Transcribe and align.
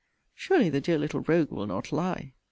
Surely, 0.33 0.67
the 0.71 0.81
dear 0.81 0.97
little 0.97 1.19
rogue 1.19 1.51
will 1.51 1.67
not 1.67 1.91
lie! 1.91 2.33